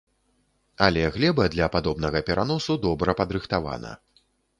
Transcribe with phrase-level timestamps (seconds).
[0.85, 3.93] Але глеба для падобнага пераносу добра падрыхтавана.